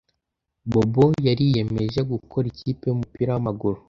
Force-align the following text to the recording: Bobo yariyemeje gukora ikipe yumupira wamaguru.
Bobo 0.71 1.05
yariyemeje 1.27 1.99
gukora 2.11 2.45
ikipe 2.53 2.83
yumupira 2.87 3.31
wamaguru. 3.35 3.77